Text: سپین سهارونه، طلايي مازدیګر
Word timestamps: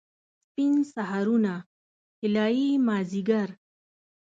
سپین 0.47 0.75
سهارونه، 0.93 1.53
طلايي 2.19 2.69
مازدیګر 2.87 3.49